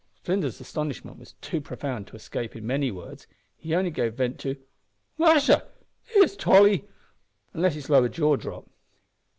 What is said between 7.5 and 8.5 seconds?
and let his lower jaw